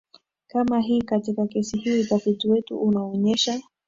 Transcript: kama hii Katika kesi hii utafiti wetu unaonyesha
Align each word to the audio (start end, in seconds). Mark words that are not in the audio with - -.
kama 0.47 0.79
hii 0.79 1.01
Katika 1.01 1.47
kesi 1.47 1.77
hii 1.77 2.01
utafiti 2.03 2.47
wetu 2.49 2.77
unaonyesha 2.77 3.61